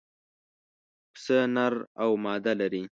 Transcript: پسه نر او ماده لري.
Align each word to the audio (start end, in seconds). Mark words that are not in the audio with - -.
پسه 1.13 1.37
نر 1.55 1.73
او 2.03 2.11
ماده 2.23 2.53
لري. 2.59 2.83